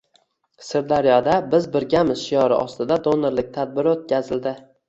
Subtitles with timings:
[0.67, 4.57] Sirdaryoda “Biz birgamiz” shiori ostida donorlik tadbiri o‘tkazildi